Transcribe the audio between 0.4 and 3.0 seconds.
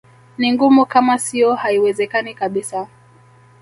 ngumu kama sio haiwezekani kabisa